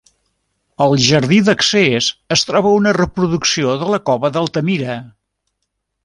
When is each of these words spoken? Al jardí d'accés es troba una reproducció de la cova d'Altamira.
Al 0.85 0.93
jardí 1.07 1.37
d'accés 1.49 2.07
es 2.37 2.45
troba 2.51 2.71
una 2.79 2.93
reproducció 2.99 3.75
de 3.83 3.91
la 3.95 3.99
cova 4.11 4.31
d'Altamira. 4.39 4.97